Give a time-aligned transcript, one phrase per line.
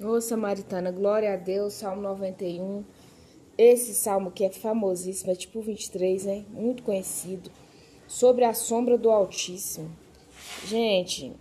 [0.00, 2.84] Ô Samaritana, glória a Deus, Salmo 91.
[3.56, 6.44] Esse salmo que é famosíssimo, é tipo 23, né?
[6.52, 7.50] Muito conhecido.
[8.06, 9.90] Sobre a sombra do Altíssimo.
[10.64, 11.32] Gente,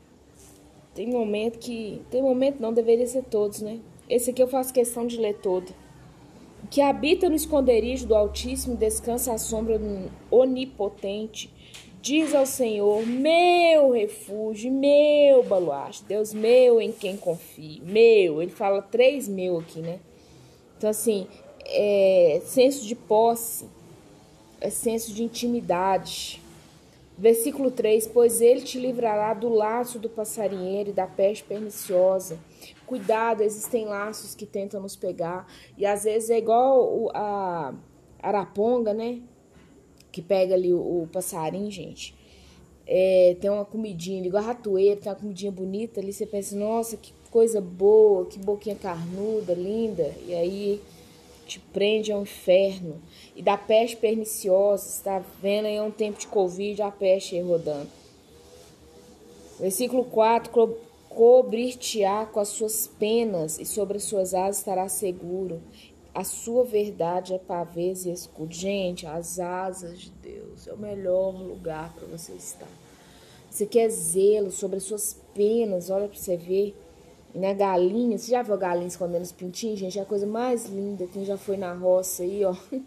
[0.96, 2.02] tem momento que.
[2.10, 3.80] Tem momento não, deveria ser todos, né?
[4.10, 5.72] Esse aqui eu faço questão de ler todo.
[6.72, 11.54] Que habita no esconderijo do Altíssimo, descansa à sombra do Onipotente.
[12.02, 18.42] Diz ao Senhor, meu refúgio, meu baluarte, Deus meu em quem confio, meu.
[18.42, 20.00] Ele fala três meu aqui, né?
[20.78, 21.28] Então, assim,
[21.66, 23.66] é senso de posse,
[24.62, 26.42] é senso de intimidade.
[27.18, 32.40] Versículo 3: Pois ele te livrará do laço do passarinheiro e da peste perniciosa.
[32.86, 35.48] Cuidado, existem laços que tentam nos pegar.
[35.78, 37.74] E às vezes é igual a
[38.22, 39.20] araponga, né?
[40.18, 42.16] Que pega ali o, o passarinho, gente.
[42.88, 46.98] É, tem uma comidinha, igual a ratoeira, tem uma comidinha bonita ali, você pensa, nossa,
[46.98, 50.82] que coisa boa, que boquinha carnuda, linda, e aí
[51.46, 53.00] te prende ao inferno.
[53.36, 57.36] E da peste perniciosa, você tá vendo aí é um tempo de Covid, a peste
[57.36, 57.90] aí rodando.
[59.60, 60.52] Versículo 4,
[61.10, 65.62] cobrir-te-á com as suas penas, e sobre as suas asas estará seguro.
[66.18, 68.52] A sua verdade é pavês e escudo.
[68.52, 72.68] Gente, as asas de Deus é o melhor lugar para você estar.
[73.52, 76.76] Você quer zelo sobre as suas penas, olha para você ver.
[77.36, 79.78] Né, galinha, você já viu galinha escondendo os pintinhos?
[79.78, 81.06] Gente, é a coisa mais linda.
[81.06, 82.56] Quem já foi na roça aí, ó.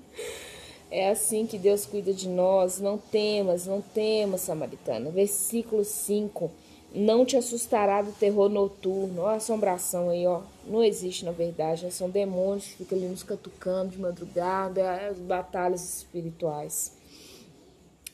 [0.92, 2.80] É assim que Deus cuida de nós.
[2.80, 5.08] Não temas, não temas, samaritana.
[5.08, 6.50] Versículo 5.
[6.92, 9.22] Não te assustará do terror noturno.
[9.22, 10.42] Olha a assombração aí, ó.
[10.66, 11.84] Não existe, na verdade.
[11.84, 11.90] Né?
[11.90, 14.80] São demônios que ficam ali nos catucando de madrugada.
[14.80, 16.96] É as batalhas espirituais.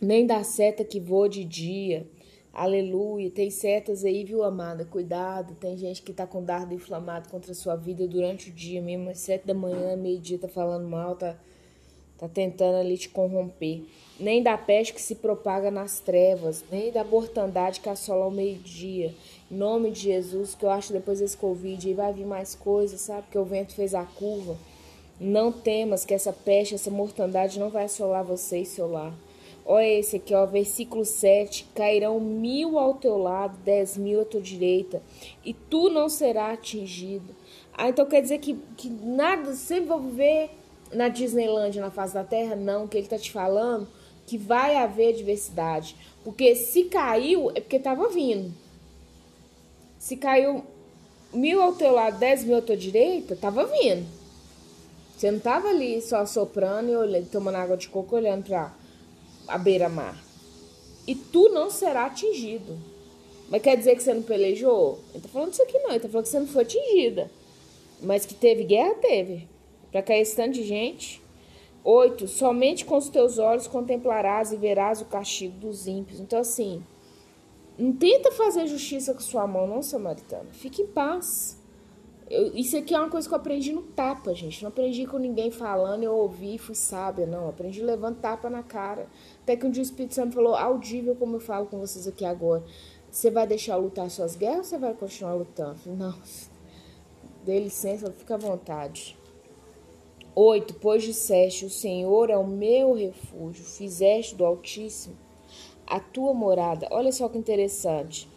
[0.00, 2.06] Nem da seta que voa de dia.
[2.52, 3.30] Aleluia.
[3.30, 4.84] Tem setas aí, viu, amada?
[4.84, 5.54] Cuidado.
[5.54, 9.08] Tem gente que tá com dardo inflamado contra a sua vida durante o dia mesmo.
[9.08, 11.36] Às sete da manhã, meio-dia, tá falando mal, tá
[12.18, 13.82] Tá tentando ali te corromper.
[14.18, 19.14] Nem da peste que se propaga nas trevas, nem da mortandade que assola ao meio-dia.
[19.50, 22.54] Em nome de Jesus, que eu acho que depois desse Covid aí vai vir mais
[22.54, 23.22] coisas, sabe?
[23.22, 24.56] Porque o vento fez a curva.
[25.20, 29.12] Não temas que essa peste, essa mortandade não vai assolar você e seu lar.
[29.66, 31.66] Olha esse aqui, ó, versículo 7.
[31.74, 35.02] Cairão mil ao teu lado, dez mil à tua direita,
[35.44, 37.34] e tu não será atingido.
[37.74, 40.50] Ah, então quer dizer que, que nada, sempre vou viver
[40.90, 43.86] na Disneyland, na face da Terra, não, que ele tá te falando
[44.26, 45.96] que vai haver diversidade.
[46.24, 48.52] Porque se caiu, é porque tava vindo.
[49.98, 50.64] Se caiu
[51.32, 54.06] mil ao teu lado, dez mil à tua direita, tava vindo.
[55.16, 58.74] Você não tava ali só soprando e olhando, tomando água de coco, olhando pra
[59.48, 60.22] a beira-mar.
[61.06, 62.76] E tu não será atingido.
[63.48, 64.98] Mas quer dizer que você não pelejou?
[65.14, 67.30] Ele tá falando isso aqui não, ele tá falando que você não foi atingida.
[68.02, 69.48] Mas que teve guerra, teve
[69.90, 71.22] para cair esse tanto de gente.
[71.86, 72.26] 8.
[72.26, 76.18] Somente com os teus olhos contemplarás e verás o castigo dos ímpios.
[76.18, 76.82] Então, assim,
[77.78, 80.50] não tenta fazer justiça com sua mão, não, samaritano.
[80.50, 81.62] Fique em paz.
[82.28, 84.64] Eu, isso aqui é uma coisa que eu aprendi no tapa, gente.
[84.64, 87.48] Não aprendi com ninguém falando, eu ouvi fui sábia, não.
[87.48, 89.06] Aprendi levando tapa na cara.
[89.44, 92.24] Até que um dia o Espírito Santo falou, audível como eu falo com vocês aqui
[92.24, 92.64] agora.
[93.08, 95.78] Você vai deixar lutar suas guerras ou você vai continuar lutando?
[95.86, 96.18] Não.
[97.44, 99.16] Dê licença, fica à vontade.
[100.36, 100.74] 8.
[100.74, 105.16] Pois disseste: O Senhor é o meu refúgio, fizeste do Altíssimo
[105.86, 106.88] a tua morada.
[106.90, 108.28] Olha só que interessante.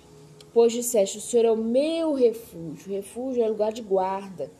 [0.54, 2.94] Pois disseste: O Senhor é o meu refúgio.
[2.94, 4.52] Refúgio é lugar de guarda.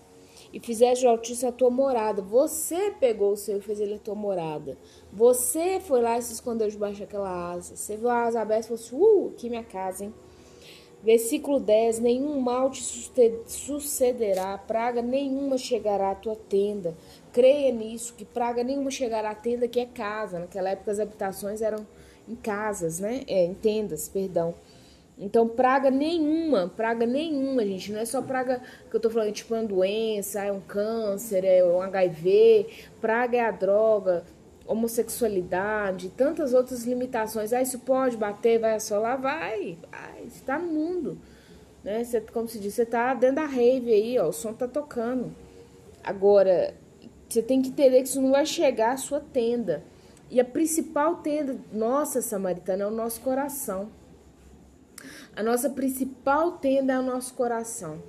[0.52, 2.22] E fizeste do Altíssimo a tua morada.
[2.22, 4.78] Você pegou o Senhor e fez ele a tua morada.
[5.14, 7.76] Você foi lá e se escondeu debaixo daquela asa.
[7.76, 10.14] Você viu a asa aberta e falou assim: Uh, aqui minha casa, hein?
[11.02, 12.84] Versículo 10: Nenhum mal te
[13.48, 16.94] sucederá, praga nenhuma chegará à tua tenda.
[17.32, 20.40] Creia nisso, que praga nenhuma chegará à tenda que é casa.
[20.40, 21.86] Naquela época as habitações eram
[22.28, 23.24] em casas, né?
[23.28, 24.54] É, em tendas, perdão.
[25.18, 27.92] Então, praga nenhuma, praga nenhuma, gente.
[27.92, 31.62] Não é só praga que eu tô falando, tipo, uma doença, é um câncer, é
[31.64, 32.68] um HIV.
[33.02, 34.24] Praga é a droga,
[34.70, 37.52] homossexualidade, tantas outras limitações.
[37.52, 39.20] Ah, isso pode bater, vai assolar?
[39.20, 41.18] Vai, vai, você tá no mundo.
[41.84, 42.04] Né?
[42.04, 45.36] Você, como se diz, você tá dentro da rave aí, ó, o som tá tocando.
[46.04, 46.76] Agora,
[47.28, 49.84] você tem que entender que isso não vai chegar à sua tenda.
[50.30, 53.90] E a principal tenda nossa, samaritana, é o nosso coração.
[55.36, 58.04] A nossa principal tenda é o nosso coração.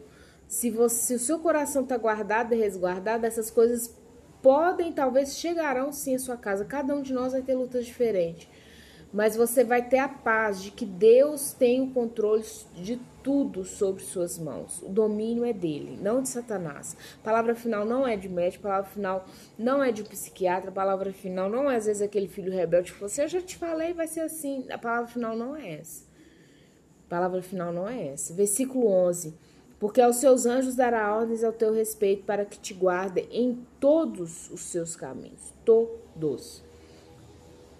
[0.46, 3.94] Se, você, se o seu coração está guardado e resguardado, essas coisas
[4.42, 6.64] podem, talvez chegarão sim à sua casa.
[6.64, 8.48] Cada um de nós vai ter lutas diferentes.
[9.12, 12.44] mas você vai ter a paz de que Deus tem o controle
[12.76, 14.82] de tudo sobre suas mãos.
[14.82, 16.96] O domínio é dele, não de Satanás.
[17.20, 19.24] A palavra final não é de médico, a palavra final
[19.58, 22.92] não é de um psiquiatra, a palavra final não é às vezes aquele filho rebelde
[22.92, 24.66] que você já te falei, vai ser assim.
[24.70, 26.04] A palavra final não é essa.
[27.06, 28.32] A palavra final não é essa.
[28.32, 29.34] Versículo 11.
[29.80, 34.50] Porque aos seus anjos dará ordens ao teu respeito para que te guardem em todos
[34.50, 35.52] os seus caminhos.
[35.64, 36.62] Todos.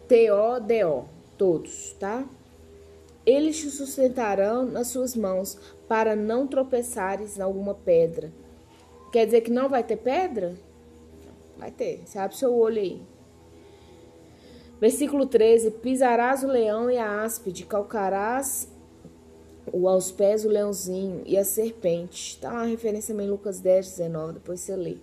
[0.09, 2.27] T-O-D-O todos, tá?
[3.25, 5.59] Eles te sustentarão nas suas mãos
[5.89, 8.31] para não tropeçares em alguma pedra.
[9.11, 10.55] Quer dizer que não vai ter pedra?
[11.57, 12.03] Vai ter.
[12.05, 13.01] Você abre seu olho aí.
[14.79, 18.69] Versículo 13: Pisarás o leão e a áspide, calcarás
[19.73, 22.39] o aos pés o leãozinho e a serpente.
[22.39, 24.97] Tá uma referência também em Lucas 10, 19, depois você lê.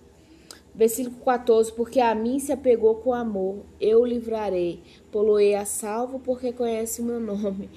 [0.74, 4.80] Versículo 14: Porque a mim se apegou com amor, eu o livrarei,
[5.10, 7.68] poloei a salvo, porque conhece o meu nome.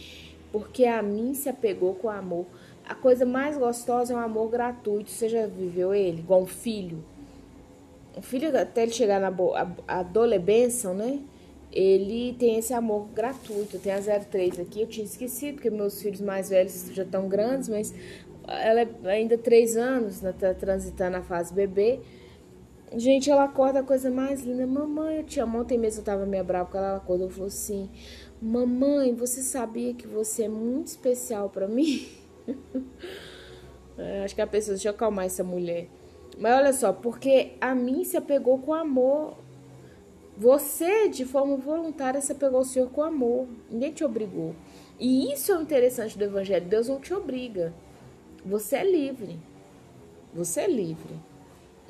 [0.52, 2.46] Porque a mim se apegou com amor.
[2.86, 5.10] A coisa mais gostosa é um amor gratuito.
[5.10, 6.20] Você já viveu ele?
[6.20, 7.04] Igual um filho.
[8.16, 9.34] O filho, até ele chegar na
[9.88, 11.22] adolescência, né?
[11.72, 13.80] Ele tem esse amor gratuito.
[13.80, 17.70] Tem a 03 aqui, eu tinha esquecido, porque meus filhos mais velhos já estão grandes,
[17.70, 17.94] mas
[18.48, 22.00] ela é ainda três anos, né, tá transitando a fase bebê.
[22.94, 24.68] Gente, ela acorda a coisa mais linda.
[24.68, 25.60] Mamãe, eu te amo.
[25.60, 27.90] Ontem mesmo eu tava meio brava porque ela acordou e falou assim:
[28.42, 32.06] Mamãe, você sabia que você é muito especial para mim?
[33.98, 35.88] é, acho que a pessoa, deixa eu acalmar essa mulher.
[36.38, 39.38] Mas olha só, porque a mim se apegou com amor.
[40.42, 43.48] Você, de forma voluntária, se apegou ao Senhor com amor.
[43.70, 44.56] Ninguém te obrigou.
[45.00, 46.68] E isso é o interessante do Evangelho.
[46.68, 47.72] Deus não te obriga.
[48.44, 49.38] Você é livre.
[50.34, 51.14] Você é livre.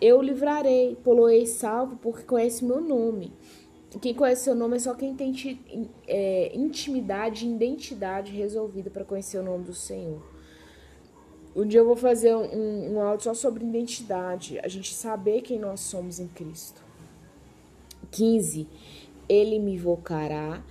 [0.01, 3.31] Eu livrarei, poloei salvo, porque conhece meu nome.
[4.01, 5.33] Quem conhece seu nome é só quem tem
[6.06, 10.21] é, intimidade identidade resolvida para conhecer o nome do Senhor.
[11.56, 15.57] Um dia eu vou fazer um, um áudio só sobre identidade, a gente saber quem
[15.57, 16.90] nós somos em Cristo.
[18.12, 18.68] 15.
[19.28, 20.63] Ele me invocará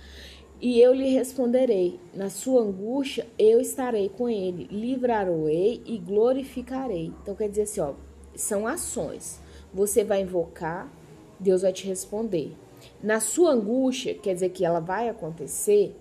[0.61, 1.99] e eu lhe responderei.
[2.13, 7.11] Na sua angústia eu estarei com ele, livrarei e glorificarei.
[7.21, 7.93] Então quer dizer assim, ó,
[8.35, 9.41] são ações.
[9.73, 10.91] Você vai invocar,
[11.39, 12.55] Deus vai te responder.
[13.01, 15.95] Na sua angústia, quer dizer que ela vai acontecer,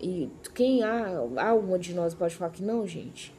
[0.00, 1.18] e quem há,
[1.48, 3.34] alguma de nós pode falar que não, gente?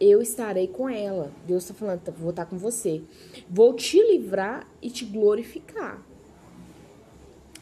[0.00, 1.32] Eu estarei com ela.
[1.46, 3.02] Deus está falando, tá, vou estar com você.
[3.48, 6.04] Vou te livrar e te glorificar.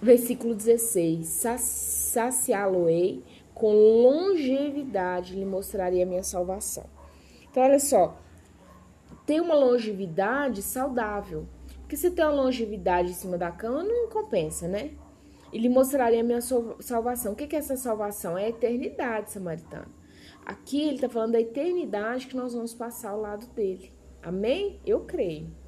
[0.02, 3.22] Versículo 16: Saciá-lo-ei
[3.54, 6.84] com longevidade, lhe mostrarei a minha salvação.
[7.48, 8.18] Então, olha só,
[9.24, 11.46] ter uma longevidade saudável.
[11.80, 14.90] Porque se tem uma longevidade em cima da cama, não compensa, né?
[15.52, 17.34] Ele mostraria a minha salvação.
[17.34, 18.36] O que é essa salvação?
[18.36, 19.86] É a eternidade samaritana.
[20.44, 23.92] Aqui ele está falando da eternidade que nós vamos passar ao lado dele.
[24.20, 24.80] Amém?
[24.84, 25.61] Eu creio.